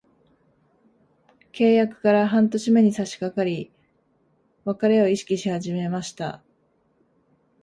[1.51, 3.71] 契約から半年目に差しかかり、
[4.65, 6.41] 別れを意識し始めました。